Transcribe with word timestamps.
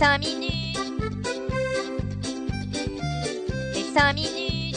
5 0.00 0.18
minutes. 0.20 0.78
Les 3.74 3.82
5 3.82 4.14
minutes. 4.14 4.76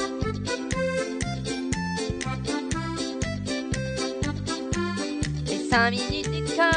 Les 5.47 5.59
5 5.70 5.91
minutes 5.91 6.29
du 6.29 6.44
coin. 6.54 6.71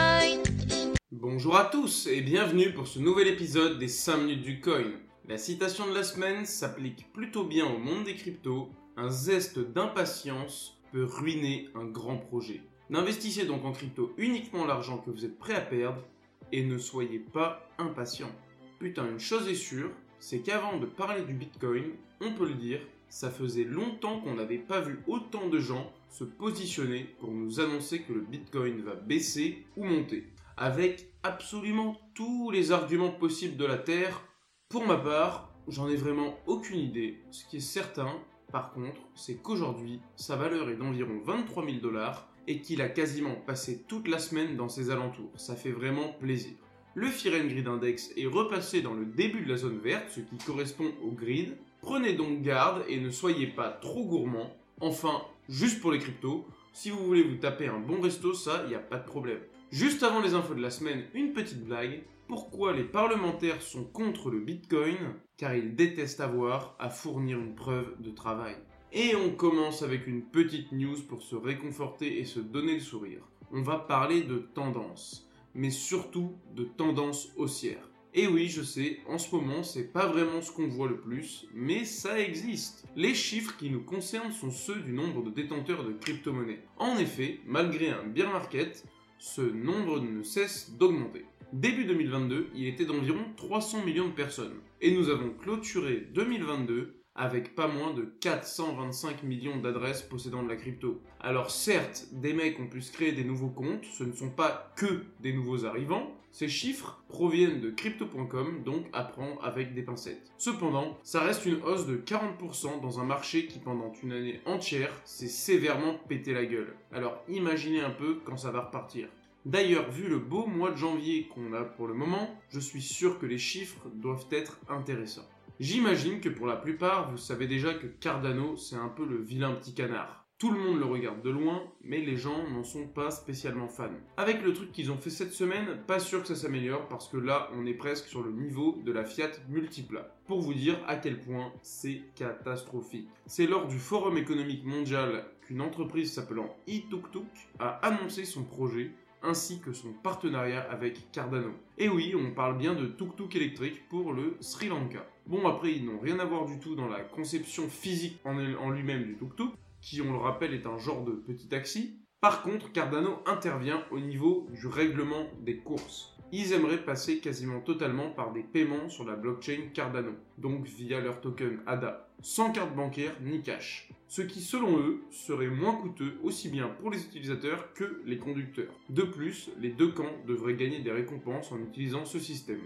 Bonjour 1.11 1.57
à 1.57 1.65
tous 1.65 2.07
et 2.07 2.21
bienvenue 2.21 2.73
pour 2.73 2.87
ce 2.87 3.01
nouvel 3.01 3.27
épisode 3.27 3.81
des 3.81 3.89
5 3.89 4.19
minutes 4.19 4.43
du 4.43 4.61
coin. 4.61 4.93
La 5.29 5.39
citation 5.39 5.89
de 5.89 5.95
la 5.95 6.05
semaine 6.05 6.47
s'applique 6.47 7.13
plutôt 7.13 7.43
bien 7.43 7.67
au 7.67 7.79
monde 7.79 8.05
des 8.05 8.15
cryptos. 8.15 8.71
Un 8.97 9.11
zeste 9.11 9.59
d'impatience 9.59 10.81
peut 10.93 11.05
ruiner 11.05 11.69
un 11.75 11.85
grand 11.85 12.19
projet. 12.19 12.61
N'investissez 12.91 13.45
donc 13.45 13.65
en 13.65 13.73
crypto 13.73 14.15
uniquement 14.19 14.67
l'argent 14.67 14.99
que 14.99 15.11
vous 15.11 15.25
êtes 15.25 15.37
prêt 15.37 15.57
à 15.57 15.61
perdre 15.61 16.05
et 16.53 16.65
ne 16.65 16.79
soyez 16.79 17.19
pas 17.19 17.69
impatient. 17.79 18.31
Putain, 18.79 19.09
une 19.11 19.21
chose 19.21 19.49
est 19.49 19.55
sûre, 19.55 19.91
c'est 20.19 20.41
qu'avant 20.41 20.79
de 20.79 20.87
parler 20.87 21.23
du 21.23 21.35
Bitcoin, 21.35 21.85
on 22.21 22.33
peut 22.33 22.49
le 22.49 22.55
dire, 22.55 22.81
ça 23.09 23.31
faisait 23.31 23.65
longtemps 23.65 24.21
qu'on 24.21 24.35
n'avait 24.35 24.59
pas 24.59 24.81
vu 24.81 25.01
autant 25.07 25.49
de 25.49 25.59
gens 25.59 25.93
se 26.09 26.25
positionner 26.25 27.05
pour 27.19 27.31
nous 27.31 27.61
annoncer 27.61 28.03
que 28.03 28.13
le 28.13 28.21
Bitcoin 28.21 28.81
va 28.83 28.95
baisser 28.95 29.65
ou 29.77 29.85
monter. 29.85 30.27
Avec 30.57 31.13
absolument 31.23 31.97
tous 32.15 32.51
les 32.51 32.73
arguments 32.73 33.11
possibles 33.11 33.57
de 33.57 33.67
la 33.67 33.79
Terre, 33.79 34.23
pour 34.69 34.87
ma 34.87 34.97
part, 34.97 35.55
j'en 35.69 35.89
ai 35.89 35.97
vraiment 35.97 36.39
aucune 36.47 36.79
idée. 36.79 37.23
Ce 37.31 37.45
qui 37.47 37.59
est 37.59 37.61
certain, 37.61 38.13
par 38.51 38.73
contre, 38.73 39.01
c'est 39.15 39.37
qu'aujourd'hui, 39.37 40.01
sa 40.17 40.37
valeur 40.37 40.69
est 40.71 40.77
d'environ 40.77 41.21
23 41.25 41.65
000 41.65 41.79
dollars 41.79 42.29
et 42.47 42.61
qu'il 42.61 42.81
a 42.83 42.89
quasiment 42.89 43.35
passé 43.47 43.85
toute 43.89 44.09
la 44.09 44.19
semaine 44.19 44.57
dans 44.57 44.69
ses 44.69 44.91
alentours. 44.91 45.33
Ça 45.37 45.57
fait 45.57 45.71
vraiment 45.71 46.09
plaisir. 46.21 46.53
Le 46.95 47.09
Firen 47.09 47.47
Grid 47.49 47.69
Index 47.69 48.13
est 48.17 48.27
repassé 48.27 48.81
dans 48.81 48.95
le 48.95 49.05
début 49.05 49.43
de 49.43 49.51
la 49.51 49.59
zone 49.59 49.79
verte, 49.79 50.09
ce 50.11 50.21
qui 50.21 50.39
correspond 50.39 50.91
au 51.03 51.11
grid. 51.11 51.57
Prenez 51.83 52.15
donc 52.15 52.41
garde 52.43 52.85
et 52.89 52.99
ne 52.99 53.11
soyez 53.11 53.49
pas 53.49 53.71
trop 53.71 54.05
gourmand. 54.07 54.57
Enfin, 54.81 55.23
juste 55.49 55.81
pour 55.81 55.93
les 55.93 55.99
cryptos, 55.99 56.47
si 56.73 56.91
vous 56.91 57.05
voulez 57.05 57.23
vous 57.23 57.37
taper 57.37 57.69
un 57.69 57.81
bon 57.81 58.01
resto, 58.01 58.35
ça, 58.35 58.63
il 58.65 58.71
n'y 58.71 58.75
a 58.75 58.81
pas 58.81 58.99
de 58.99 59.07
problème. 59.07 59.41
Juste 59.71 60.03
avant 60.03 60.21
les 60.21 60.35
infos 60.35 60.55
de 60.55 60.63
la 60.63 60.71
semaine, 60.71 61.05
une 61.13 61.33
petite 61.33 61.65
blague. 61.65 62.03
Pourquoi 62.29 62.73
les 62.73 62.85
parlementaires 62.85 63.63
sont 63.63 63.85
contre 63.85 64.31
le 64.31 64.41
Bitcoin? 64.41 64.97
Car 65.37 65.55
ils 65.55 65.77
détestent 65.77 66.21
avoir 66.21 66.77
à 66.79 66.89
fournir 66.89 67.39
une 67.39 67.55
preuve 67.55 67.95
de 68.01 68.11
travail. 68.11 68.57
Et 68.93 69.15
on 69.17 69.31
commence 69.31 69.83
avec 69.83 70.07
une 70.07 70.23
petite 70.23 70.73
news 70.73 71.01
pour 71.09 71.23
se 71.23 71.35
réconforter 71.35 72.19
et 72.19 72.25
se 72.25 72.41
donner 72.41 72.75
le 72.75 72.81
sourire. 72.81 73.21
On 73.53 73.63
va 73.63 73.79
parler 73.79 74.23
de 74.23 74.39
tendance, 74.55 75.29
mais 75.55 75.71
surtout 75.71 76.33
de 76.55 76.65
tendance 76.65 77.33
haussière. 77.37 77.91
Et 78.15 78.27
oui, 78.27 78.49
je 78.49 78.63
sais, 78.63 79.01
en 79.09 79.19
ce 79.19 79.35
moment, 79.35 79.63
c'est 79.63 79.93
pas 79.93 80.07
vraiment 80.07 80.41
ce 80.41 80.51
qu'on 80.51 80.69
voit 80.69 80.89
le 80.89 80.99
plus, 80.99 81.47
mais 81.53 81.85
ça 81.85 82.19
existe. 82.19 82.87
Les 82.97 83.15
chiffres 83.15 83.57
qui 83.59 83.69
nous 83.69 83.83
concernent 83.83 84.33
sont 84.33 84.51
ceux 84.51 84.81
du 84.81 84.93
nombre 84.93 85.23
de 85.23 85.31
détenteurs 85.31 85.85
de 85.85 85.93
crypto-monnaies. 85.93 86.63
En 86.79 86.97
effet, 86.97 87.41
malgré 87.45 87.91
un 87.91 88.05
bear 88.05 88.33
market, 88.33 88.85
ce 89.19 89.43
nombre 89.43 90.01
ne 90.01 90.23
cesse 90.23 90.71
d'augmenter. 90.79 91.27
Début 91.53 91.85
2022, 91.85 92.49
il 92.55 92.67
était 92.67 92.87
d'environ 92.87 93.25
300 93.37 93.85
millions 93.85 94.09
de 94.09 94.15
personnes. 94.15 94.61
Et 94.81 94.93
nous 94.93 95.11
avons 95.11 95.31
clôturé 95.31 96.09
2022 96.15 97.03
avec 97.17 97.55
pas 97.55 97.67
moins 97.67 97.93
de 97.93 98.03
425 98.21 99.23
millions 99.23 99.57
d'adresses 99.57 100.03
possédant 100.03 100.43
de 100.43 100.49
la 100.49 100.57
crypto. 100.57 101.01
Alors 101.21 101.51
certes, 101.51 102.07
des 102.13 102.33
mecs 102.33 102.61
ont 102.61 102.69
pu 102.69 102.83
se 102.83 102.93
créer 102.93 103.13
des 103.13 103.25
nouveaux 103.25 103.49
comptes, 103.49 103.85
ce 103.85 104.05
ne 104.05 104.13
sont 104.13 104.31
pas 104.31 104.73
que 104.77 105.05
des 105.21 105.33
nouveaux 105.33 105.65
arrivants, 105.65 106.13
ces 106.31 106.49
chiffres 106.49 107.03
proviennent 107.09 107.63
de 107.63 107.71
crypto.com, 107.71 108.63
donc 108.63 108.85
apprend 108.93 109.39
avec 109.43 109.73
des 109.73 109.83
pincettes. 109.83 110.31
Cependant, 110.37 110.99
ça 111.03 111.23
reste 111.23 111.47
une 111.47 111.63
hausse 111.63 111.87
de 111.87 111.97
40% 111.97 112.83
dans 112.83 113.01
un 113.01 113.05
marché 113.05 113.47
qui 113.47 113.59
pendant 113.59 113.91
une 114.03 114.13
année 114.13 114.41
entière 114.45 114.93
s'est 115.05 115.29
sévèrement 115.29 115.95
pété 116.09 116.35
la 116.35 116.45
gueule. 116.45 116.77
Alors 116.93 117.23
imaginez 117.29 117.81
un 117.81 117.91
peu 117.91 118.21
quand 118.25 118.37
ça 118.37 118.51
va 118.51 118.61
repartir. 118.61 119.09
D'ailleurs, 119.47 119.91
vu 119.91 120.09
le 120.09 120.19
beau 120.19 120.45
mois 120.47 120.73
de 120.73 120.77
janvier 120.77 121.29
qu'on 121.33 121.53
a 121.53 121.63
pour 121.63 121.87
le 121.87 121.95
moment, 121.95 122.29
je 122.51 122.61
suis 122.61 122.83
sûr 122.83 123.19
que 123.19 123.27
les 123.27 123.39
chiffres 123.39 123.89
doivent 123.95 124.27
être 124.31 124.59
intéressants. 124.69 125.29
J'imagine 125.59 126.21
que 126.21 126.29
pour 126.29 126.47
la 126.47 126.57
plupart, 126.57 127.11
vous 127.11 127.17
savez 127.17 127.47
déjà 127.47 127.73
que 127.73 127.87
Cardano, 127.87 128.57
c'est 128.57 128.77
un 128.77 128.89
peu 128.89 129.07
le 129.07 129.23
vilain 129.23 129.55
petit 129.55 129.73
canard. 129.73 130.27
Tout 130.39 130.53
le 130.53 130.59
monde 130.59 130.79
le 130.79 130.85
regarde 130.85 131.23
de 131.23 131.31
loin, 131.31 131.63
mais 131.83 132.03
les 132.03 132.19
gens 132.19 132.47
n'en 132.51 132.63
sont 132.63 132.87
pas 132.87 133.11
spécialement 133.11 133.69
fans. 133.69 133.89
Avec 134.19 134.43
le 134.43 134.53
truc 134.53 134.71
qu'ils 134.71 134.91
ont 134.91 134.99
fait 134.99 135.09
cette 135.09 135.33
semaine, 135.33 135.79
pas 135.87 135.99
sûr 135.99 136.21
que 136.21 136.29
ça 136.29 136.37
s'améliore 136.37 136.89
parce 136.89 137.09
que 137.09 137.17
là, 137.17 137.49
on 137.55 137.65
est 137.65 137.73
presque 137.73 138.07
sur 138.07 138.23
le 138.23 138.33
niveau 138.33 138.83
de 138.85 138.93
la 138.93 139.07
Fiat 139.07 139.31
Multipla. 139.49 140.15
Pour 140.27 140.43
vous 140.43 140.53
dire 140.53 140.79
à 140.87 140.97
quel 140.97 141.21
point 141.21 141.55
c'est 141.63 142.03
catastrophique. 142.17 143.09
C'est 143.25 143.47
lors 143.47 143.67
du 143.67 143.79
Forum 143.79 144.19
économique 144.19 144.67
mondial 144.67 145.25
qu'une 145.41 145.63
entreprise 145.63 146.13
s'appelant 146.13 146.55
eTukTuk 146.67 147.25
a 147.59 147.69
annoncé 147.87 148.27
son 148.27 148.45
projet 148.45 148.91
ainsi 149.27 149.61
que 149.61 149.73
son 149.73 149.93
partenariat 149.93 150.63
avec 150.71 151.11
Cardano. 151.13 151.51
Et 151.79 151.89
oui, 151.89 152.15
on 152.17 152.33
parle 152.33 152.57
bien 152.57 152.75
de 152.75 152.87
tuk-tuk 152.87 153.35
électrique 153.37 153.89
pour 153.89 154.13
le 154.13 154.37
Sri 154.41 154.69
Lanka. 154.69 155.05
Bon, 155.27 155.47
après, 155.47 155.73
ils 155.73 155.85
n'ont 155.85 155.99
rien 155.99 156.19
à 156.21 156.25
voir 156.25 156.47
du 156.47 156.59
tout 156.59 156.77
dans 156.77 156.89
la 156.89 157.01
conception 157.01 157.69
physique 157.69 158.19
en, 158.25 158.71
lui-même 158.71 159.05
du 159.05 159.17
tuk-tuk, 159.17 159.51
qui, 159.81 160.01
on 160.01 160.13
le 160.13 160.19
rappelle, 160.19 160.55
est 160.55 160.67
un 160.67 160.79
genre 160.79 161.05
de 161.05 161.13
petit 161.13 161.49
taxi. 161.49 161.99
Par 162.21 162.43
contre, 162.43 162.73
Cardano 162.73 163.19
intervient 163.27 163.85
au 163.91 164.01
niveau 164.01 164.47
du 164.51 164.67
règlement 164.67 165.27
des 165.41 165.59
courses. 165.59 166.16
Ils 166.33 166.53
aimeraient 166.53 166.85
passer 166.85 167.19
quasiment 167.19 167.61
totalement 167.61 168.11
par 168.11 168.33
des 168.33 168.43
paiements 168.43 168.89
sur 168.89 169.05
la 169.05 169.15
blockchain 169.15 169.69
Cardano, 169.73 170.13
donc 170.39 170.67
via 170.67 171.01
leur 171.01 171.21
token 171.21 171.61
ADA, 171.67 172.09
sans 172.21 172.51
carte 172.51 172.75
bancaire 172.75 173.15
ni 173.23 173.43
cash 173.43 173.89
ce 174.09 174.23
qui 174.23 174.41
selon 174.41 174.79
eux 174.79 175.03
serait 175.11 175.49
moins 175.49 175.75
coûteux 175.75 176.19
aussi 176.23 176.49
bien 176.49 176.69
pour 176.69 176.91
les 176.91 177.03
utilisateurs 177.03 177.73
que 177.75 178.03
les 178.07 178.19
conducteurs. 178.19 178.73
De 178.89 179.03
plus, 179.03 179.51
les 179.59 179.71
deux 179.71 179.89
camps 179.89 180.05
devraient 180.27 180.55
gagner 180.55 180.81
des 180.81 180.93
récompenses 180.93 181.51
en 181.53 181.59
utilisant 181.59 182.05
ce 182.05 182.19
système. 182.19 182.61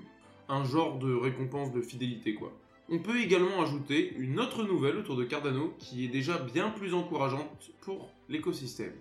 Un 0.49 0.65
genre 0.65 0.99
de 0.99 1.15
récompense 1.15 1.73
de 1.73 1.81
fidélité 1.81 2.35
quoi. 2.35 2.53
On 2.89 2.99
peut 2.99 3.21
également 3.21 3.63
ajouter 3.63 4.15
une 4.19 4.41
autre 4.41 4.65
nouvelle 4.65 4.97
autour 4.97 5.17
de 5.17 5.25
Cardano 5.25 5.73
qui 5.79 6.05
est 6.05 6.09
déjà 6.09 6.39
bien 6.39 6.71
plus 6.71 6.93
encourageante 6.93 7.71
pour 7.81 8.11
l'écosystème. 8.29 8.93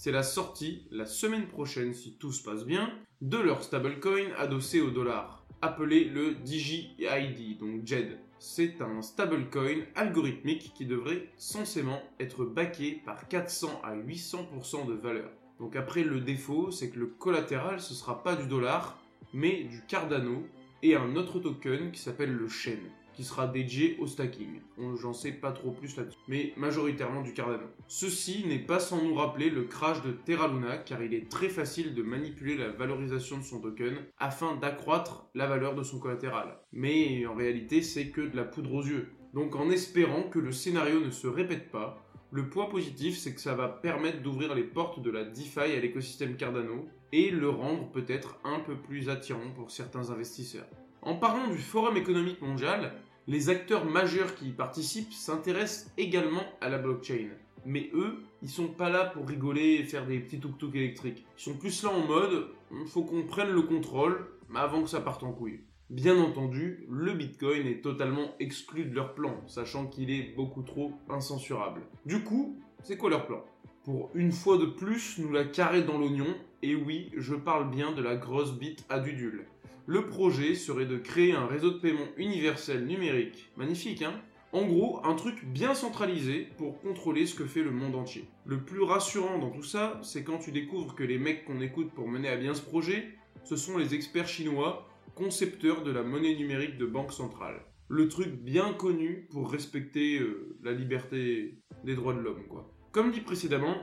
C'est 0.00 0.12
la 0.12 0.22
sortie, 0.22 0.86
la 0.92 1.06
semaine 1.06 1.48
prochaine 1.48 1.92
si 1.92 2.12
tout 2.12 2.30
se 2.30 2.44
passe 2.44 2.64
bien, 2.64 2.88
de 3.20 3.36
leur 3.36 3.64
stablecoin 3.64 4.28
adossé 4.38 4.80
au 4.80 4.90
dollar, 4.90 5.44
appelé 5.60 6.04
le 6.04 6.36
DigiID, 6.36 7.58
donc 7.58 7.84
JED 7.84 8.16
c'est 8.38 8.80
un 8.80 9.02
stablecoin 9.02 9.80
algorithmique 9.96 10.72
qui 10.76 10.86
devrait 10.86 11.28
censément 11.36 12.00
être 12.20 12.44
backé 12.44 13.02
par 13.04 13.26
400 13.26 13.80
à 13.82 13.96
800% 13.96 14.86
de 14.86 14.92
valeur. 14.92 15.32
Donc 15.58 15.74
après 15.74 16.04
le 16.04 16.20
défaut, 16.20 16.70
c'est 16.70 16.90
que 16.90 17.00
le 17.00 17.06
collatéral 17.06 17.80
ce 17.80 17.92
sera 17.92 18.22
pas 18.22 18.36
du 18.36 18.46
dollar, 18.46 18.96
mais 19.34 19.64
du 19.64 19.82
Cardano 19.88 20.46
et 20.84 20.94
un 20.94 21.16
autre 21.16 21.40
token 21.40 21.90
qui 21.90 22.00
s'appelle 22.00 22.32
le 22.32 22.48
Shen 22.48 22.78
qui 23.18 23.24
sera 23.24 23.48
dédié 23.48 23.96
au 23.98 24.06
stacking. 24.06 24.60
J'en 25.02 25.12
sais 25.12 25.32
pas 25.32 25.50
trop 25.50 25.72
plus 25.72 25.96
là-dessus, 25.96 26.16
mais 26.28 26.52
majoritairement 26.56 27.22
du 27.22 27.32
Cardano. 27.32 27.64
Ceci 27.88 28.46
n'est 28.46 28.60
pas 28.60 28.78
sans 28.78 29.02
nous 29.02 29.16
rappeler 29.16 29.50
le 29.50 29.64
crash 29.64 30.00
de 30.02 30.12
Terra 30.12 30.46
Luna, 30.46 30.76
car 30.76 31.02
il 31.02 31.12
est 31.12 31.28
très 31.28 31.48
facile 31.48 31.96
de 31.96 32.04
manipuler 32.04 32.56
la 32.56 32.68
valorisation 32.68 33.36
de 33.36 33.42
son 33.42 33.60
token 33.60 33.96
afin 34.18 34.54
d'accroître 34.54 35.26
la 35.34 35.48
valeur 35.48 35.74
de 35.74 35.82
son 35.82 35.98
collatéral. 35.98 36.60
Mais 36.70 37.26
en 37.26 37.34
réalité, 37.34 37.82
c'est 37.82 38.10
que 38.10 38.20
de 38.20 38.36
la 38.36 38.44
poudre 38.44 38.72
aux 38.72 38.84
yeux. 38.84 39.08
Donc 39.34 39.56
en 39.56 39.68
espérant 39.68 40.22
que 40.22 40.38
le 40.38 40.52
scénario 40.52 41.00
ne 41.00 41.10
se 41.10 41.26
répète 41.26 41.72
pas, 41.72 42.00
le 42.30 42.48
point 42.48 42.66
positif, 42.66 43.18
c'est 43.18 43.34
que 43.34 43.40
ça 43.40 43.56
va 43.56 43.68
permettre 43.68 44.22
d'ouvrir 44.22 44.54
les 44.54 44.62
portes 44.62 45.02
de 45.02 45.10
la 45.10 45.24
DeFi 45.24 45.58
à 45.58 45.80
l'écosystème 45.80 46.36
Cardano 46.36 46.86
et 47.10 47.32
le 47.32 47.50
rendre 47.50 47.90
peut-être 47.90 48.38
un 48.44 48.60
peu 48.60 48.76
plus 48.76 49.08
attirant 49.08 49.50
pour 49.56 49.72
certains 49.72 50.10
investisseurs. 50.10 50.68
En 51.02 51.14
parlant 51.14 51.48
du 51.48 51.58
Forum 51.58 51.96
économique 51.96 52.42
mondial, 52.42 52.92
les 53.28 53.50
acteurs 53.50 53.84
majeurs 53.84 54.34
qui 54.34 54.48
y 54.48 54.52
participent 54.52 55.12
s'intéressent 55.12 55.92
également 55.98 56.44
à 56.62 56.70
la 56.70 56.78
blockchain. 56.78 57.28
Mais 57.66 57.90
eux, 57.92 58.22
ils 58.42 58.48
sont 58.48 58.68
pas 58.68 58.88
là 58.88 59.04
pour 59.04 59.28
rigoler 59.28 59.74
et 59.74 59.84
faire 59.84 60.06
des 60.06 60.18
petits 60.18 60.40
tuk-tuk 60.40 60.74
électriques. 60.74 61.26
Ils 61.36 61.42
sont 61.42 61.54
plus 61.54 61.82
là 61.82 61.90
en 61.90 62.06
mode, 62.06 62.46
il 62.72 62.86
faut 62.86 63.02
qu'on 63.02 63.24
prenne 63.24 63.50
le 63.50 63.62
contrôle 63.62 64.26
avant 64.54 64.82
que 64.82 64.88
ça 64.88 65.02
parte 65.02 65.22
en 65.22 65.32
couille. 65.32 65.60
Bien 65.90 66.18
entendu, 66.18 66.86
le 66.90 67.12
Bitcoin 67.12 67.66
est 67.66 67.82
totalement 67.82 68.34
exclu 68.40 68.86
de 68.86 68.94
leur 68.94 69.14
plan, 69.14 69.42
sachant 69.46 69.86
qu'il 69.86 70.10
est 70.10 70.34
beaucoup 70.34 70.62
trop 70.62 70.92
incensurable. 71.10 71.82
Du 72.06 72.24
coup, 72.24 72.58
c'est 72.82 72.96
quoi 72.96 73.10
leur 73.10 73.26
plan? 73.26 73.44
Pour 73.84 74.10
une 74.14 74.32
fois 74.32 74.56
de 74.56 74.66
plus, 74.66 75.18
nous 75.18 75.32
la 75.32 75.44
carrer 75.44 75.82
dans 75.82 75.98
l'oignon, 75.98 76.34
et 76.62 76.74
oui, 76.74 77.10
je 77.16 77.34
parle 77.34 77.70
bien 77.70 77.92
de 77.92 78.02
la 78.02 78.16
grosse 78.16 78.58
bite 78.58 78.86
à 78.88 79.00
Dudule. 79.00 79.44
Le 79.90 80.04
projet 80.04 80.54
serait 80.54 80.84
de 80.84 80.98
créer 80.98 81.32
un 81.32 81.46
réseau 81.46 81.70
de 81.70 81.78
paiement 81.78 82.08
universel 82.18 82.84
numérique. 82.84 83.50
Magnifique, 83.56 84.02
hein? 84.02 84.20
En 84.52 84.66
gros, 84.66 85.00
un 85.02 85.14
truc 85.14 85.46
bien 85.46 85.72
centralisé 85.72 86.46
pour 86.58 86.78
contrôler 86.82 87.24
ce 87.24 87.34
que 87.34 87.46
fait 87.46 87.62
le 87.62 87.70
monde 87.70 87.94
entier. 87.94 88.26
Le 88.44 88.62
plus 88.62 88.82
rassurant 88.82 89.38
dans 89.38 89.48
tout 89.48 89.62
ça, 89.62 89.98
c'est 90.02 90.24
quand 90.24 90.40
tu 90.40 90.52
découvres 90.52 90.94
que 90.94 91.04
les 91.04 91.16
mecs 91.16 91.46
qu'on 91.46 91.62
écoute 91.62 91.90
pour 91.94 92.06
mener 92.06 92.28
à 92.28 92.36
bien 92.36 92.52
ce 92.52 92.60
projet, 92.60 93.08
ce 93.44 93.56
sont 93.56 93.78
les 93.78 93.94
experts 93.94 94.28
chinois 94.28 94.86
concepteur 95.14 95.82
de 95.82 95.90
la 95.90 96.02
monnaie 96.02 96.36
numérique 96.36 96.76
de 96.76 96.84
banque 96.84 97.14
centrale. 97.14 97.64
Le 97.88 98.08
truc 98.08 98.28
bien 98.28 98.74
connu 98.74 99.26
pour 99.30 99.50
respecter 99.50 100.18
euh, 100.18 100.58
la 100.62 100.72
liberté 100.72 101.62
des 101.84 101.94
droits 101.94 102.12
de 102.12 102.20
l'homme, 102.20 102.46
quoi. 102.46 102.70
Comme 102.92 103.10
dit 103.10 103.22
précédemment, 103.22 103.78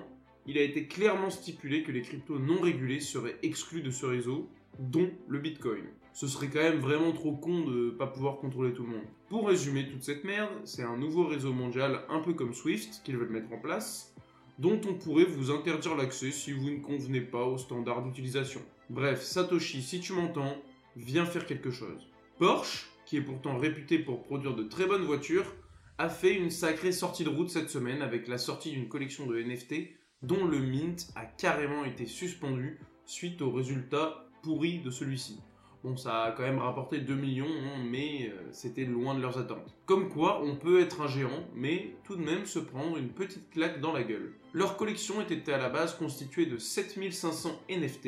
il 0.45 0.59
a 0.59 0.61
été 0.61 0.85
clairement 0.85 1.31
stipulé 1.31 1.81
que 1.81 1.91
les 1.91 2.03
cryptos 2.03 2.37
non 2.37 2.61
régulés 2.61 2.99
seraient 2.99 3.39
exclus 3.41 3.81
de 3.81 3.89
ce 3.89 4.05
réseau, 4.05 4.51
dont 4.79 5.09
le 5.27 5.39
Bitcoin. 5.39 5.83
Ce 6.13 6.27
serait 6.27 6.47
quand 6.47 6.61
même 6.61 6.79
vraiment 6.79 7.11
trop 7.11 7.33
con 7.33 7.65
de 7.65 7.89
pas 7.89 8.07
pouvoir 8.07 8.37
contrôler 8.37 8.73
tout 8.73 8.83
le 8.83 8.93
monde. 8.93 9.05
Pour 9.27 9.47
résumer 9.47 9.89
toute 9.89 10.03
cette 10.03 10.23
merde, 10.23 10.53
c'est 10.63 10.83
un 10.83 10.97
nouveau 10.97 11.27
réseau 11.27 11.51
mondial 11.51 12.01
un 12.09 12.19
peu 12.19 12.33
comme 12.33 12.53
Swift 12.53 13.01
qu'ils 13.03 13.17
veulent 13.17 13.29
mettre 13.29 13.51
en 13.51 13.59
place, 13.59 14.15
dont 14.57 14.79
on 14.87 14.93
pourrait 14.93 15.25
vous 15.25 15.51
interdire 15.51 15.95
l'accès 15.95 16.31
si 16.31 16.53
vous 16.53 16.69
ne 16.69 16.79
convenez 16.79 17.21
pas 17.21 17.43
aux 17.43 17.57
standards 17.57 18.03
d'utilisation. 18.03 18.61
Bref, 18.89 19.21
Satoshi, 19.23 19.81
si 19.81 19.99
tu 19.99 20.13
m'entends, 20.13 20.55
viens 20.95 21.25
faire 21.25 21.45
quelque 21.45 21.71
chose. 21.71 22.07
Porsche, 22.37 22.89
qui 23.05 23.17
est 23.17 23.21
pourtant 23.21 23.57
réputé 23.57 23.99
pour 23.99 24.23
produire 24.23 24.55
de 24.55 24.63
très 24.63 24.85
bonnes 24.85 25.03
voitures, 25.03 25.53
a 25.97 26.09
fait 26.09 26.35
une 26.35 26.49
sacrée 26.49 26.91
sortie 26.91 27.23
de 27.23 27.29
route 27.29 27.49
cette 27.49 27.69
semaine 27.69 28.01
avec 28.01 28.27
la 28.27 28.37
sortie 28.37 28.71
d'une 28.71 28.89
collection 28.89 29.25
de 29.27 29.41
NFT 29.41 29.75
dont 30.21 30.45
le 30.45 30.59
mint 30.59 31.07
a 31.15 31.25
carrément 31.25 31.85
été 31.85 32.05
suspendu 32.05 32.79
suite 33.05 33.41
aux 33.41 33.51
résultats 33.51 34.24
pourris 34.45 34.77
de 34.77 34.91
celui-ci. 34.91 35.39
Bon, 35.83 35.97
ça 35.97 36.23
a 36.23 36.31
quand 36.31 36.43
même 36.43 36.59
rapporté 36.59 36.99
2 36.99 37.15
millions, 37.15 37.47
hein, 37.47 37.83
mais 37.83 38.29
euh, 38.31 38.47
c'était 38.51 38.85
loin 38.85 39.15
de 39.15 39.21
leurs 39.21 39.39
attentes. 39.39 39.75
Comme 39.87 40.07
quoi, 40.09 40.39
on 40.43 40.55
peut 40.55 40.81
être 40.81 41.01
un 41.01 41.07
géant, 41.07 41.47
mais 41.55 41.95
tout 42.03 42.15
de 42.15 42.23
même 42.23 42.45
se 42.45 42.59
prendre 42.59 42.97
une 42.97 43.09
petite 43.09 43.49
claque 43.49 43.81
dans 43.81 43.91
la 43.91 44.03
gueule. 44.03 44.33
Leur 44.53 44.77
collection 44.77 45.19
était 45.19 45.51
à 45.51 45.57
la 45.57 45.69
base 45.69 45.95
constituée 45.97 46.45
de 46.45 46.59
7500 46.59 47.59
NFT, 47.69 48.07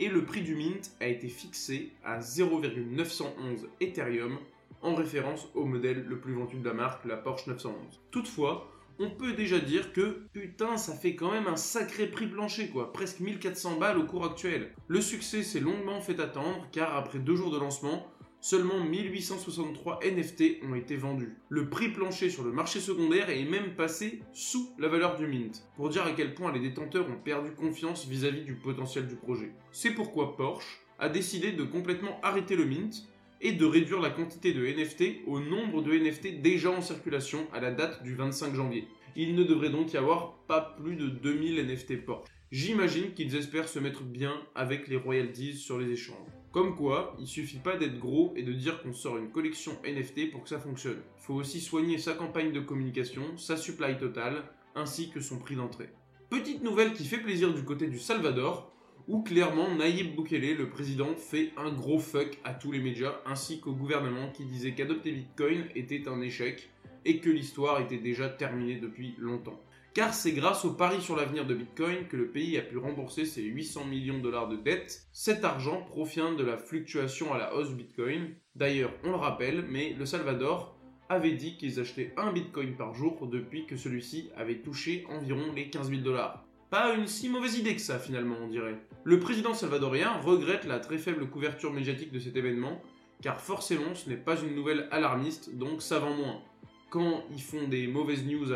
et 0.00 0.08
le 0.08 0.24
prix 0.24 0.42
du 0.42 0.56
mint 0.56 0.90
a 1.00 1.06
été 1.06 1.28
fixé 1.28 1.92
à 2.04 2.18
0,911 2.20 3.68
Ethereum, 3.80 4.38
en 4.82 4.96
référence 4.96 5.48
au 5.54 5.64
modèle 5.64 6.04
le 6.08 6.18
plus 6.18 6.34
vendu 6.34 6.58
de 6.58 6.68
la 6.68 6.74
marque, 6.74 7.04
la 7.04 7.16
Porsche 7.16 7.46
911. 7.46 8.00
Toutefois, 8.10 8.68
on 8.98 9.10
peut 9.10 9.32
déjà 9.32 9.58
dire 9.58 9.92
que 9.92 10.26
putain, 10.32 10.76
ça 10.76 10.94
fait 10.94 11.14
quand 11.14 11.30
même 11.30 11.46
un 11.46 11.56
sacré 11.56 12.06
prix 12.06 12.26
plancher 12.26 12.68
quoi, 12.68 12.92
presque 12.92 13.20
1400 13.20 13.78
balles 13.78 13.98
au 13.98 14.04
cours 14.04 14.24
actuel. 14.24 14.74
Le 14.88 15.00
succès 15.00 15.42
s'est 15.42 15.60
longuement 15.60 16.00
fait 16.00 16.20
attendre 16.20 16.66
car 16.72 16.96
après 16.96 17.18
deux 17.18 17.36
jours 17.36 17.50
de 17.50 17.58
lancement, 17.58 18.06
seulement 18.40 18.80
1863 18.84 20.00
NFT 20.04 20.64
ont 20.68 20.74
été 20.74 20.96
vendus. 20.96 21.36
Le 21.48 21.68
prix 21.68 21.90
plancher 21.90 22.30
sur 22.30 22.44
le 22.44 22.52
marché 22.52 22.80
secondaire 22.80 23.30
est 23.30 23.44
même 23.44 23.74
passé 23.74 24.22
sous 24.32 24.74
la 24.78 24.88
valeur 24.88 25.16
du 25.16 25.26
mint, 25.26 25.68
pour 25.76 25.88
dire 25.88 26.04
à 26.04 26.12
quel 26.12 26.34
point 26.34 26.52
les 26.52 26.60
détenteurs 26.60 27.08
ont 27.08 27.18
perdu 27.22 27.52
confiance 27.52 28.06
vis-à-vis 28.06 28.44
du 28.44 28.54
potentiel 28.54 29.06
du 29.06 29.16
projet. 29.16 29.52
C'est 29.72 29.94
pourquoi 29.94 30.36
Porsche 30.36 30.80
a 30.98 31.08
décidé 31.08 31.52
de 31.52 31.62
complètement 31.62 32.20
arrêter 32.22 32.56
le 32.56 32.64
mint 32.64 33.08
et 33.40 33.52
de 33.52 33.64
réduire 33.64 34.00
la 34.00 34.10
quantité 34.10 34.52
de 34.52 34.66
NFT 34.66 35.26
au 35.26 35.40
nombre 35.40 35.82
de 35.82 35.92
NFT 35.92 36.40
déjà 36.42 36.70
en 36.70 36.80
circulation 36.80 37.46
à 37.52 37.60
la 37.60 37.70
date 37.70 38.02
du 38.02 38.14
25 38.14 38.54
janvier. 38.54 38.88
Il 39.16 39.34
ne 39.34 39.44
devrait 39.44 39.70
donc 39.70 39.92
y 39.92 39.96
avoir 39.96 40.38
pas 40.46 40.76
plus 40.80 40.96
de 40.96 41.08
2000 41.08 41.66
NFT 41.66 42.04
Porsche. 42.04 42.28
J'imagine 42.50 43.12
qu'ils 43.12 43.36
espèrent 43.36 43.68
se 43.68 43.78
mettre 43.78 44.02
bien 44.02 44.34
avec 44.54 44.88
les 44.88 44.96
royalties 44.96 45.54
sur 45.54 45.78
les 45.78 45.90
échanges. 45.90 46.16
Comme 46.50 46.76
quoi, 46.76 47.14
il 47.20 47.26
suffit 47.26 47.58
pas 47.58 47.76
d'être 47.76 47.98
gros 47.98 48.32
et 48.34 48.42
de 48.42 48.52
dire 48.52 48.82
qu'on 48.82 48.94
sort 48.94 49.18
une 49.18 49.30
collection 49.30 49.72
NFT 49.84 50.30
pour 50.30 50.42
que 50.42 50.48
ça 50.48 50.58
fonctionne. 50.58 51.02
Il 51.18 51.22
faut 51.24 51.34
aussi 51.34 51.60
soigner 51.60 51.98
sa 51.98 52.14
campagne 52.14 52.52
de 52.52 52.60
communication, 52.60 53.36
sa 53.36 53.58
supply 53.58 53.98
totale, 53.98 54.44
ainsi 54.74 55.10
que 55.10 55.20
son 55.20 55.38
prix 55.38 55.56
d'entrée. 55.56 55.90
Petite 56.30 56.62
nouvelle 56.62 56.94
qui 56.94 57.04
fait 57.04 57.18
plaisir 57.18 57.52
du 57.52 57.64
côté 57.64 57.86
du 57.86 57.98
Salvador, 57.98 58.72
où 59.08 59.22
clairement 59.22 59.74
Nayib 59.74 60.14
Bukele, 60.14 60.56
le 60.56 60.68
président, 60.68 61.16
fait 61.16 61.50
un 61.56 61.72
gros 61.72 61.98
fuck 61.98 62.38
à 62.44 62.52
tous 62.52 62.70
les 62.70 62.78
médias 62.78 63.14
ainsi 63.24 63.58
qu'au 63.58 63.72
gouvernement 63.72 64.30
qui 64.30 64.44
disait 64.44 64.74
qu'adopter 64.74 65.12
Bitcoin 65.12 65.64
était 65.74 66.06
un 66.08 66.20
échec 66.20 66.68
et 67.06 67.18
que 67.18 67.30
l'histoire 67.30 67.80
était 67.80 67.98
déjà 67.98 68.28
terminée 68.28 68.76
depuis 68.76 69.14
longtemps. 69.18 69.60
Car 69.94 70.12
c'est 70.12 70.32
grâce 70.32 70.66
au 70.66 70.74
pari 70.74 71.00
sur 71.00 71.16
l'avenir 71.16 71.46
de 71.46 71.54
Bitcoin 71.54 72.06
que 72.06 72.18
le 72.18 72.28
pays 72.28 72.58
a 72.58 72.62
pu 72.62 72.76
rembourser 72.76 73.24
ses 73.24 73.42
800 73.42 73.86
millions 73.86 74.18
de 74.18 74.22
dollars 74.22 74.48
de 74.48 74.56
dettes. 74.56 75.08
Cet 75.12 75.42
argent 75.42 75.80
provient 75.80 76.34
de 76.34 76.44
la 76.44 76.58
fluctuation 76.58 77.32
à 77.32 77.38
la 77.38 77.54
hausse 77.54 77.72
Bitcoin. 77.72 78.34
D'ailleurs, 78.54 78.92
on 79.04 79.10
le 79.10 79.16
rappelle, 79.16 79.64
mais 79.68 79.94
le 79.98 80.04
Salvador 80.04 80.78
avait 81.08 81.32
dit 81.32 81.56
qu'ils 81.56 81.80
achetaient 81.80 82.12
un 82.18 82.32
Bitcoin 82.32 82.76
par 82.76 82.92
jour 82.92 83.26
depuis 83.26 83.64
que 83.66 83.76
celui-ci 83.76 84.28
avait 84.36 84.60
touché 84.60 85.06
environ 85.08 85.52
les 85.56 85.70
15 85.70 85.88
000 85.88 86.02
dollars. 86.02 86.47
Pas 86.70 86.94
une 86.94 87.06
si 87.06 87.30
mauvaise 87.30 87.58
idée 87.58 87.74
que 87.74 87.80
ça 87.80 87.98
finalement, 87.98 88.36
on 88.42 88.48
dirait. 88.48 88.76
Le 89.04 89.18
président 89.18 89.54
salvadorien 89.54 90.12
regrette 90.18 90.64
la 90.66 90.80
très 90.80 90.98
faible 90.98 91.30
couverture 91.30 91.72
médiatique 91.72 92.12
de 92.12 92.18
cet 92.18 92.36
événement, 92.36 92.82
car 93.22 93.40
forcément 93.40 93.94
ce 93.94 94.10
n'est 94.10 94.18
pas 94.18 94.38
une 94.38 94.54
nouvelle 94.54 94.86
alarmiste, 94.90 95.56
donc 95.56 95.80
ça 95.80 95.98
vend 95.98 96.14
moins. 96.14 96.42
Quand 96.90 97.24
ils 97.32 97.40
font 97.40 97.68
des 97.68 97.86
mauvaises 97.86 98.26
news, 98.26 98.48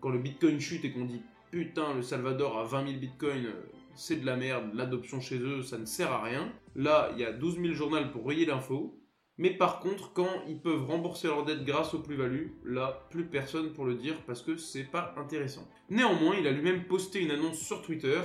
quand 0.00 0.08
le 0.08 0.18
bitcoin 0.18 0.58
chute 0.58 0.84
et 0.84 0.90
qu'on 0.90 1.04
dit 1.04 1.22
putain 1.52 1.94
le 1.94 2.02
Salvador 2.02 2.58
a 2.58 2.64
20 2.64 2.88
000 2.88 2.98
bitcoins, 2.98 3.52
c'est 3.94 4.16
de 4.16 4.26
la 4.26 4.36
merde, 4.36 4.70
l'adoption 4.74 5.20
chez 5.20 5.38
eux 5.38 5.62
ça 5.62 5.78
ne 5.78 5.84
sert 5.84 6.10
à 6.10 6.24
rien. 6.24 6.52
Là 6.74 7.10
il 7.12 7.20
y 7.20 7.24
a 7.24 7.32
12 7.32 7.60
000 7.60 7.74
journaux 7.74 7.98
pour 8.12 8.26
rayer 8.26 8.46
l'info. 8.46 8.92
Mais 9.38 9.50
par 9.50 9.80
contre, 9.80 10.12
quand 10.12 10.42
ils 10.48 10.60
peuvent 10.60 10.84
rembourser 10.84 11.28
leurs 11.28 11.44
dettes 11.44 11.64
grâce 11.64 11.94
aux 11.94 12.00
plus-values, 12.00 12.54
là, 12.64 13.06
plus 13.10 13.24
personne 13.24 13.72
pour 13.72 13.84
le 13.86 13.94
dire 13.94 14.22
parce 14.26 14.42
que 14.42 14.56
c'est 14.56 14.84
pas 14.84 15.14
intéressant. 15.16 15.66
Néanmoins, 15.88 16.36
il 16.38 16.46
a 16.46 16.52
lui-même 16.52 16.84
posté 16.84 17.20
une 17.20 17.30
annonce 17.30 17.58
sur 17.58 17.80
Twitter 17.82 18.20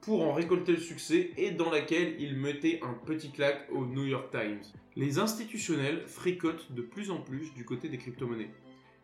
pour 0.00 0.22
en 0.22 0.32
récolter 0.32 0.72
le 0.72 0.78
succès 0.78 1.30
et 1.36 1.50
dans 1.50 1.70
laquelle 1.70 2.14
il 2.20 2.36
mettait 2.36 2.78
un 2.82 2.92
petit 2.92 3.32
claque 3.32 3.68
au 3.72 3.86
New 3.86 4.04
York 4.04 4.30
Times. 4.30 4.60
Les 4.96 5.18
institutionnels 5.18 6.06
fricotent 6.06 6.70
de 6.72 6.82
plus 6.82 7.10
en 7.10 7.20
plus 7.20 7.52
du 7.54 7.64
côté 7.64 7.88
des 7.88 7.98
crypto-monnaies. 7.98 8.50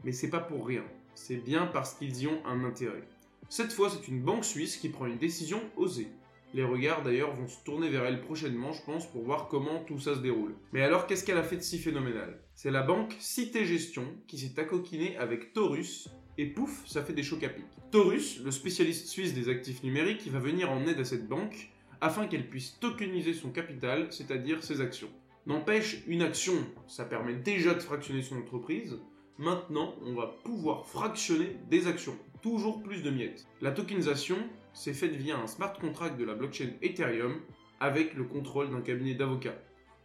Mais 0.04 0.12
c'est 0.12 0.30
pas 0.30 0.40
pour 0.40 0.66
rien, 0.66 0.84
c'est 1.14 1.36
bien 1.36 1.66
parce 1.66 1.94
qu'ils 1.94 2.22
y 2.22 2.26
ont 2.26 2.44
un 2.46 2.64
intérêt. 2.64 3.02
Cette 3.48 3.72
fois, 3.72 3.90
c'est 3.90 4.08
une 4.08 4.22
banque 4.22 4.44
suisse 4.44 4.76
qui 4.76 4.90
prend 4.90 5.06
une 5.06 5.18
décision 5.18 5.60
osée. 5.76 6.08
Les 6.52 6.64
regards 6.64 7.02
d'ailleurs 7.02 7.32
vont 7.32 7.46
se 7.46 7.62
tourner 7.64 7.88
vers 7.88 8.04
elle 8.04 8.20
prochainement, 8.20 8.72
je 8.72 8.82
pense, 8.82 9.10
pour 9.10 9.22
voir 9.22 9.46
comment 9.48 9.84
tout 9.84 10.00
ça 10.00 10.16
se 10.16 10.20
déroule. 10.20 10.56
Mais 10.72 10.82
alors, 10.82 11.06
qu'est-ce 11.06 11.24
qu'elle 11.24 11.38
a 11.38 11.44
fait 11.44 11.56
de 11.56 11.62
si 11.62 11.78
phénoménal? 11.78 12.40
C'est 12.54 12.72
la 12.72 12.82
banque 12.82 13.14
Cité 13.20 13.64
Gestion 13.64 14.04
qui 14.26 14.36
s'est 14.36 14.58
accoquinée 14.58 15.16
avec 15.16 15.52
Taurus, 15.52 16.08
et 16.38 16.46
pouf, 16.46 16.86
ça 16.86 17.04
fait 17.04 17.12
des 17.12 17.22
chocs 17.22 17.44
à 17.44 17.48
pic. 17.48 17.66
Taurus, 17.92 18.40
le 18.42 18.50
spécialiste 18.50 19.06
suisse 19.06 19.34
des 19.34 19.48
actifs 19.48 19.82
numériques, 19.84 20.26
va 20.28 20.40
venir 20.40 20.70
en 20.70 20.86
aide 20.86 20.98
à 20.98 21.04
cette 21.04 21.28
banque 21.28 21.70
afin 22.00 22.26
qu'elle 22.26 22.48
puisse 22.48 22.80
tokeniser 22.80 23.34
son 23.34 23.50
capital, 23.50 24.08
c'est-à-dire 24.10 24.64
ses 24.64 24.80
actions. 24.80 25.10
N'empêche, 25.46 26.02
une 26.06 26.22
action, 26.22 26.54
ça 26.86 27.04
permet 27.04 27.34
déjà 27.34 27.74
de 27.74 27.80
fractionner 27.80 28.22
son 28.22 28.38
entreprise. 28.38 28.98
Maintenant, 29.38 29.94
on 30.04 30.14
va 30.14 30.38
pouvoir 30.44 30.86
fractionner 30.86 31.56
des 31.68 31.86
actions. 31.86 32.16
Toujours 32.42 32.82
plus 32.82 33.02
de 33.02 33.10
miettes. 33.10 33.46
La 33.60 33.70
tokenisation, 33.70 34.38
c'est 34.72 34.92
faite 34.92 35.14
via 35.14 35.38
un 35.38 35.46
smart 35.46 35.72
contract 35.78 36.18
de 36.18 36.24
la 36.24 36.34
blockchain 36.34 36.70
Ethereum 36.82 37.40
avec 37.80 38.14
le 38.14 38.24
contrôle 38.24 38.70
d'un 38.70 38.80
cabinet 38.80 39.14
d'avocats. 39.14 39.58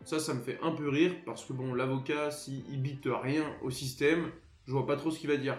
Ça, 0.03 0.19
ça 0.19 0.33
me 0.33 0.41
fait 0.41 0.59
un 0.61 0.71
peu 0.71 0.89
rire 0.89 1.13
parce 1.25 1.45
que 1.45 1.53
bon, 1.53 1.73
l'avocat, 1.73 2.31
s'il 2.31 2.81
bite 2.81 3.07
rien 3.07 3.43
au 3.61 3.69
système, 3.69 4.31
je 4.65 4.71
vois 4.71 4.85
pas 4.85 4.97
trop 4.97 5.11
ce 5.11 5.19
qu'il 5.19 5.29
va 5.29 5.37
dire. 5.37 5.57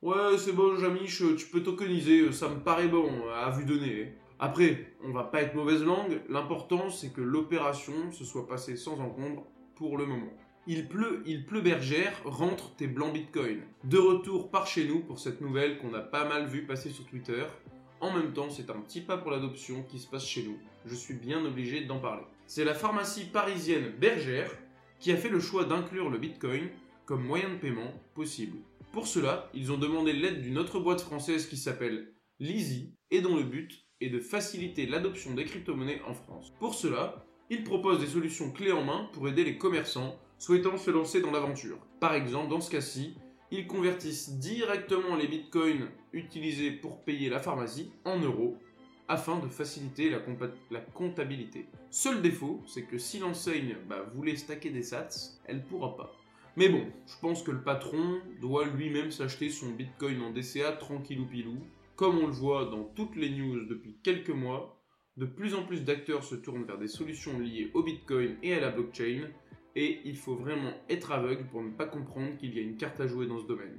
Ouais, 0.00 0.36
c'est 0.38 0.52
bon, 0.52 0.76
Jamiche, 0.76 1.22
tu 1.36 1.46
peux 1.46 1.62
tokeniser, 1.62 2.32
ça 2.32 2.48
me 2.48 2.60
paraît 2.60 2.88
bon, 2.88 3.08
à 3.34 3.50
vue 3.50 3.64
donnée. 3.64 4.14
Après, 4.38 4.96
on 5.04 5.12
va 5.12 5.22
pas 5.22 5.42
être 5.42 5.54
mauvaise 5.54 5.84
langue, 5.84 6.20
l'important 6.28 6.90
c'est 6.90 7.12
que 7.12 7.20
l'opération 7.20 8.10
se 8.10 8.24
soit 8.24 8.48
passée 8.48 8.76
sans 8.76 8.98
encombre 8.98 9.46
pour 9.76 9.96
le 9.96 10.06
moment. 10.06 10.32
Il 10.66 10.88
pleut, 10.88 11.22
il 11.26 11.44
pleut 11.44 11.60
bergère, 11.60 12.20
rentre 12.24 12.74
tes 12.74 12.86
blancs 12.86 13.12
bitcoins. 13.12 13.62
De 13.84 13.98
retour 13.98 14.50
par 14.50 14.66
chez 14.66 14.86
nous 14.86 15.00
pour 15.00 15.20
cette 15.20 15.40
nouvelle 15.40 15.78
qu'on 15.78 15.94
a 15.94 16.00
pas 16.00 16.28
mal 16.28 16.46
vu 16.46 16.66
passer 16.66 16.90
sur 16.90 17.04
Twitter. 17.06 17.44
En 18.02 18.10
même 18.12 18.32
temps, 18.32 18.50
c'est 18.50 18.68
un 18.68 18.80
petit 18.80 19.00
pas 19.00 19.16
pour 19.16 19.30
l'adoption 19.30 19.84
qui 19.84 20.00
se 20.00 20.08
passe 20.08 20.26
chez 20.26 20.42
nous. 20.42 20.58
Je 20.86 20.94
suis 20.96 21.14
bien 21.14 21.44
obligé 21.44 21.84
d'en 21.84 22.00
parler. 22.00 22.24
C'est 22.48 22.64
la 22.64 22.74
pharmacie 22.74 23.26
parisienne 23.26 23.92
Bergère 24.00 24.50
qui 24.98 25.12
a 25.12 25.16
fait 25.16 25.28
le 25.28 25.38
choix 25.38 25.64
d'inclure 25.64 26.10
le 26.10 26.18
Bitcoin 26.18 26.68
comme 27.06 27.24
moyen 27.24 27.50
de 27.50 27.58
paiement 27.58 27.92
possible. 28.14 28.58
Pour 28.90 29.06
cela, 29.06 29.48
ils 29.54 29.70
ont 29.70 29.78
demandé 29.78 30.12
l'aide 30.12 30.42
d'une 30.42 30.58
autre 30.58 30.80
boîte 30.80 31.00
française 31.00 31.46
qui 31.46 31.56
s'appelle 31.56 32.12
Lizzy 32.40 32.92
et 33.12 33.20
dont 33.20 33.36
le 33.36 33.44
but 33.44 33.86
est 34.00 34.10
de 34.10 34.18
faciliter 34.18 34.86
l'adoption 34.86 35.34
des 35.34 35.44
crypto-monnaies 35.44 36.02
en 36.04 36.14
France. 36.14 36.52
Pour 36.58 36.74
cela, 36.74 37.24
ils 37.50 37.62
proposent 37.62 38.00
des 38.00 38.08
solutions 38.08 38.50
clés 38.50 38.72
en 38.72 38.82
main 38.82 39.10
pour 39.12 39.28
aider 39.28 39.44
les 39.44 39.58
commerçants 39.58 40.18
souhaitant 40.38 40.76
se 40.76 40.90
lancer 40.90 41.20
dans 41.20 41.30
l'aventure. 41.30 41.78
Par 42.00 42.14
exemple, 42.14 42.50
dans 42.50 42.60
ce 42.60 42.70
cas-ci, 42.70 43.14
ils 43.52 43.66
convertissent 43.66 44.38
directement 44.38 45.14
les 45.14 45.28
bitcoins 45.28 45.90
utilisés 46.14 46.70
pour 46.70 47.04
payer 47.04 47.28
la 47.28 47.38
pharmacie 47.38 47.92
en 48.06 48.18
euros 48.18 48.56
afin 49.08 49.38
de 49.40 49.46
faciliter 49.46 50.08
la, 50.08 50.80
comptabilité. 50.94 51.66
Seul 51.90 52.22
défaut, 52.22 52.62
c'est 52.66 52.84
que 52.84 52.96
si 52.96 53.18
l'enseigne 53.18 53.76
bah, 53.86 54.06
voulait 54.14 54.36
stacker 54.36 54.70
des 54.70 54.82
sats, 54.82 55.36
elle 55.44 55.62
pourra 55.62 55.94
pas. 55.96 56.14
Mais 56.56 56.70
bon, 56.70 56.86
je 57.06 57.14
pense 57.20 57.42
que 57.42 57.50
le 57.50 57.60
patron 57.60 58.20
doit 58.40 58.64
lui-même 58.64 59.10
s'acheter 59.10 59.50
son 59.50 59.70
bitcoin 59.70 60.22
en 60.22 60.30
DCA 60.30 60.72
tranquillou 60.72 61.26
pilou, 61.26 61.58
comme 61.94 62.18
on 62.18 62.28
le 62.28 62.32
voit 62.32 62.64
dans 62.64 62.84
toutes 62.84 63.16
les 63.16 63.28
news 63.28 63.66
depuis 63.66 63.96
quelques 64.02 64.30
mois, 64.30 64.78
De 65.18 65.26
plus 65.26 65.54
en 65.54 65.62
plus 65.62 65.84
d'acteurs 65.84 66.24
se 66.24 66.34
tournent 66.34 66.64
vers 66.64 66.78
des 66.78 66.88
solutions 66.88 67.38
liées 67.38 67.70
au 67.74 67.82
Bitcoin 67.82 68.38
et 68.42 68.54
à 68.54 68.60
la 68.60 68.70
blockchain, 68.70 69.28
et 69.74 70.00
il 70.04 70.16
faut 70.16 70.34
vraiment 70.34 70.72
être 70.88 71.12
aveugle 71.12 71.44
pour 71.46 71.62
ne 71.62 71.70
pas 71.70 71.86
comprendre 71.86 72.36
qu'il 72.36 72.54
y 72.54 72.58
a 72.58 72.62
une 72.62 72.76
carte 72.76 73.00
à 73.00 73.06
jouer 73.06 73.26
dans 73.26 73.38
ce 73.38 73.46
domaine. 73.46 73.78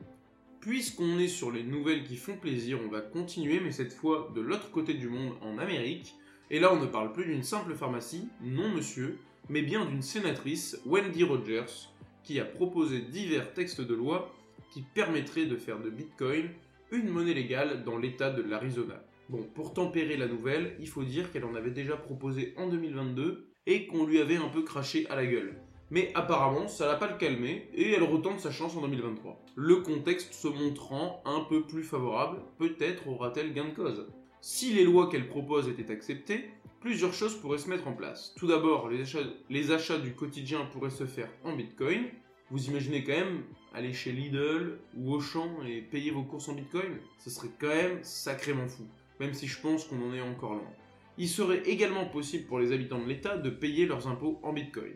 Puisqu'on 0.59 1.19
est 1.19 1.27
sur 1.27 1.51
les 1.51 1.63
nouvelles 1.63 2.03
qui 2.03 2.15
font 2.15 2.37
plaisir, 2.37 2.79
on 2.83 2.89
va 2.89 3.01
continuer, 3.01 3.59
mais 3.59 3.71
cette 3.71 3.93
fois 3.93 4.31
de 4.33 4.41
l'autre 4.41 4.71
côté 4.71 4.93
du 4.93 5.09
monde, 5.09 5.33
en 5.41 5.57
Amérique. 5.57 6.15
Et 6.49 6.59
là, 6.59 6.73
on 6.73 6.79
ne 6.79 6.85
parle 6.85 7.11
plus 7.11 7.25
d'une 7.25 7.43
simple 7.43 7.73
pharmacie, 7.73 8.29
non 8.41 8.69
monsieur, 8.69 9.17
mais 9.49 9.61
bien 9.61 9.85
d'une 9.85 10.01
sénatrice, 10.01 10.81
Wendy 10.85 11.23
Rogers, 11.23 11.89
qui 12.23 12.39
a 12.39 12.45
proposé 12.45 13.01
divers 13.01 13.53
textes 13.53 13.81
de 13.81 13.93
loi 13.93 14.33
qui 14.71 14.81
permettraient 14.81 15.45
de 15.45 15.57
faire 15.57 15.79
de 15.79 15.89
Bitcoin 15.89 16.49
une 16.91 17.09
monnaie 17.09 17.33
légale 17.33 17.83
dans 17.83 17.97
l'État 17.97 18.29
de 18.29 18.41
l'Arizona. 18.41 19.03
Bon, 19.29 19.43
pour 19.55 19.73
tempérer 19.73 20.17
la 20.17 20.27
nouvelle, 20.27 20.75
il 20.79 20.87
faut 20.87 21.03
dire 21.03 21.31
qu'elle 21.31 21.45
en 21.45 21.55
avait 21.55 21.71
déjà 21.71 21.97
proposé 21.97 22.53
en 22.57 22.67
2022 22.67 23.49
et 23.65 23.87
qu'on 23.87 24.05
lui 24.05 24.19
avait 24.19 24.35
un 24.35 24.49
peu 24.49 24.63
craché 24.63 25.07
à 25.09 25.15
la 25.15 25.25
gueule. 25.25 25.55
Mais 25.93 26.09
apparemment, 26.15 26.67
ça 26.67 26.87
l'a 26.87 26.95
pas 26.95 27.05
le 27.05 27.19
calmer 27.19 27.69
et 27.71 27.91
elle 27.91 28.01
retente 28.01 28.39
sa 28.39 28.49
chance 28.49 28.75
en 28.75 28.81
2023. 28.81 29.39
Le 29.53 29.75
contexte 29.75 30.33
se 30.33 30.47
montrant 30.47 31.21
un 31.23 31.41
peu 31.41 31.67
plus 31.67 31.83
favorable, 31.83 32.39
peut-être 32.57 33.07
aura-t-elle 33.07 33.53
gain 33.53 33.65
de 33.65 33.75
cause. 33.75 34.07
Si 34.41 34.73
les 34.73 34.85
lois 34.85 35.07
qu'elle 35.07 35.27
propose 35.27 35.69
étaient 35.69 35.93
acceptées, 35.93 36.49
plusieurs 36.81 37.13
choses 37.13 37.35
pourraient 37.35 37.59
se 37.59 37.69
mettre 37.69 37.87
en 37.87 37.93
place. 37.93 38.33
Tout 38.35 38.47
d'abord, 38.47 38.89
les 38.89 39.01
achats, 39.01 39.19
les 39.51 39.69
achats 39.69 39.99
du 39.99 40.15
quotidien 40.15 40.65
pourraient 40.73 40.89
se 40.89 41.05
faire 41.05 41.29
en 41.43 41.55
Bitcoin. 41.55 42.05
Vous 42.49 42.65
imaginez 42.69 43.03
quand 43.03 43.11
même 43.11 43.43
aller 43.75 43.93
chez 43.93 44.13
Lidl 44.13 44.79
ou 44.97 45.13
Auchan 45.13 45.47
et 45.63 45.79
payer 45.79 46.09
vos 46.09 46.23
courses 46.23 46.49
en 46.49 46.55
Bitcoin? 46.55 46.97
Ce 47.19 47.29
serait 47.29 47.51
quand 47.61 47.67
même 47.67 47.99
sacrément 48.01 48.67
fou, 48.67 48.87
même 49.19 49.35
si 49.35 49.45
je 49.45 49.61
pense 49.61 49.83
qu'on 49.85 50.09
en 50.09 50.15
est 50.15 50.21
encore 50.21 50.55
loin. 50.55 50.73
Il 51.19 51.29
serait 51.29 51.61
également 51.69 52.05
possible 52.05 52.47
pour 52.47 52.57
les 52.57 52.71
habitants 52.71 52.99
de 52.99 53.07
l'État 53.07 53.37
de 53.37 53.51
payer 53.51 53.85
leurs 53.85 54.07
impôts 54.07 54.39
en 54.41 54.53
Bitcoin. 54.53 54.95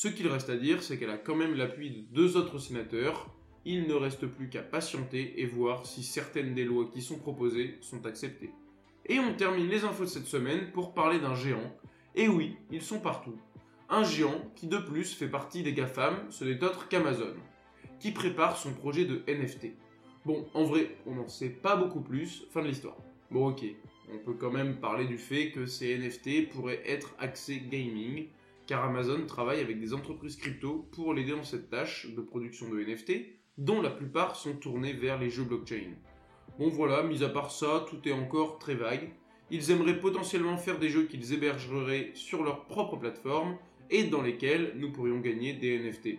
Ce 0.00 0.06
qu'il 0.06 0.28
reste 0.28 0.48
à 0.48 0.56
dire, 0.56 0.80
c'est 0.80 0.96
qu'elle 0.96 1.10
a 1.10 1.18
quand 1.18 1.34
même 1.34 1.56
l'appui 1.56 1.90
de 1.90 2.00
deux 2.14 2.36
autres 2.36 2.60
sénateurs. 2.60 3.34
Il 3.64 3.88
ne 3.88 3.94
reste 3.94 4.28
plus 4.28 4.48
qu'à 4.48 4.62
patienter 4.62 5.40
et 5.40 5.44
voir 5.44 5.86
si 5.86 6.04
certaines 6.04 6.54
des 6.54 6.64
lois 6.64 6.88
qui 6.94 7.02
sont 7.02 7.18
proposées 7.18 7.78
sont 7.80 8.06
acceptées. 8.06 8.52
Et 9.06 9.18
on 9.18 9.34
termine 9.34 9.68
les 9.68 9.82
infos 9.82 10.04
de 10.04 10.08
cette 10.08 10.28
semaine 10.28 10.70
pour 10.70 10.94
parler 10.94 11.18
d'un 11.18 11.34
géant. 11.34 11.76
Et 12.14 12.28
oui, 12.28 12.54
ils 12.70 12.80
sont 12.80 13.00
partout. 13.00 13.34
Un 13.88 14.04
géant 14.04 14.40
qui 14.54 14.68
de 14.68 14.78
plus 14.78 15.14
fait 15.14 15.26
partie 15.26 15.64
des 15.64 15.72
GAFAM, 15.72 16.30
ce 16.30 16.44
n'est 16.44 16.62
autre 16.62 16.86
qu'Amazon, 16.86 17.34
qui 17.98 18.12
prépare 18.12 18.56
son 18.56 18.74
projet 18.74 19.04
de 19.04 19.24
NFT. 19.26 19.72
Bon, 20.24 20.46
en 20.54 20.62
vrai, 20.62 20.96
on 21.06 21.16
n'en 21.16 21.26
sait 21.26 21.50
pas 21.50 21.74
beaucoup 21.74 22.02
plus, 22.02 22.46
fin 22.52 22.62
de 22.62 22.68
l'histoire. 22.68 22.98
Bon 23.32 23.48
ok, 23.48 23.64
on 24.14 24.18
peut 24.18 24.34
quand 24.34 24.52
même 24.52 24.78
parler 24.78 25.06
du 25.06 25.18
fait 25.18 25.50
que 25.50 25.66
ces 25.66 25.98
NFT 25.98 26.50
pourraient 26.50 26.84
être 26.86 27.16
axés 27.18 27.64
gaming, 27.68 28.28
car 28.68 28.84
Amazon 28.84 29.24
travaille 29.26 29.60
avec 29.60 29.80
des 29.80 29.94
entreprises 29.94 30.36
crypto 30.36 30.86
pour 30.92 31.14
l'aider 31.14 31.32
dans 31.32 31.42
cette 31.42 31.70
tâche 31.70 32.06
de 32.14 32.20
production 32.20 32.68
de 32.68 32.78
NFT, 32.78 33.12
dont 33.56 33.80
la 33.80 33.88
plupart 33.88 34.36
sont 34.36 34.52
tournés 34.52 34.92
vers 34.92 35.18
les 35.18 35.30
jeux 35.30 35.44
blockchain. 35.44 35.94
Bon 36.58 36.68
voilà, 36.68 37.02
mis 37.02 37.24
à 37.24 37.30
part 37.30 37.50
ça, 37.50 37.86
tout 37.88 38.06
est 38.06 38.12
encore 38.12 38.58
très 38.58 38.74
vague. 38.74 39.10
Ils 39.50 39.70
aimeraient 39.70 39.98
potentiellement 39.98 40.58
faire 40.58 40.78
des 40.78 40.90
jeux 40.90 41.06
qu'ils 41.06 41.32
hébergeraient 41.32 42.10
sur 42.12 42.44
leur 42.44 42.66
propre 42.66 42.96
plateforme 42.96 43.56
et 43.88 44.04
dans 44.04 44.20
lesquels 44.20 44.74
nous 44.76 44.92
pourrions 44.92 45.20
gagner 45.20 45.54
des 45.54 45.78
NFT. 45.78 46.18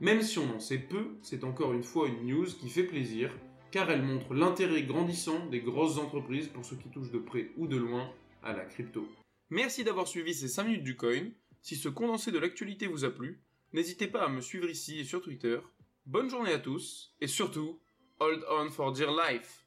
Même 0.00 0.22
si 0.22 0.38
on 0.38 0.56
en 0.56 0.60
sait 0.60 0.78
peu, 0.78 1.18
c'est 1.20 1.44
encore 1.44 1.74
une 1.74 1.82
fois 1.82 2.08
une 2.08 2.26
news 2.26 2.46
qui 2.46 2.70
fait 2.70 2.84
plaisir, 2.84 3.30
car 3.70 3.90
elle 3.90 4.02
montre 4.02 4.32
l'intérêt 4.32 4.84
grandissant 4.84 5.46
des 5.46 5.60
grosses 5.60 5.98
entreprises 5.98 6.48
pour 6.48 6.64
ceux 6.64 6.76
qui 6.76 6.88
touchent 6.88 7.12
de 7.12 7.18
près 7.18 7.50
ou 7.58 7.66
de 7.66 7.76
loin 7.76 8.10
à 8.42 8.54
la 8.54 8.64
crypto. 8.64 9.06
Merci 9.50 9.84
d'avoir 9.84 10.08
suivi 10.08 10.32
ces 10.32 10.48
5 10.48 10.64
minutes 10.64 10.82
du 10.82 10.96
coin. 10.96 11.28
Si 11.64 11.76
ce 11.76 11.88
condensé 11.88 12.30
de 12.30 12.38
l'actualité 12.38 12.86
vous 12.86 13.06
a 13.06 13.10
plu, 13.10 13.42
n'hésitez 13.72 14.06
pas 14.06 14.26
à 14.26 14.28
me 14.28 14.42
suivre 14.42 14.68
ici 14.68 15.00
et 15.00 15.04
sur 15.04 15.22
Twitter. 15.22 15.58
Bonne 16.04 16.28
journée 16.28 16.52
à 16.52 16.58
tous, 16.58 17.14
et 17.22 17.26
surtout, 17.26 17.80
hold 18.20 18.44
on 18.50 18.68
for 18.68 18.92
dear 18.92 19.10
life 19.10 19.63